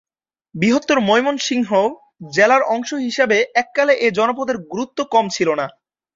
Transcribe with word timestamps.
বৃহত্তর 0.55 0.97
ময়মনসিংহ 1.07 1.69
জেলার 2.31 2.63
অংশ 2.73 2.89
হিসাবে 3.05 3.37
এককালে 3.55 3.93
এ 3.97 4.09
জনপদের 4.17 4.57
গুরুত্ব 4.71 4.99
কম 5.13 5.25
ছিল 5.35 5.49
না। 5.59 5.65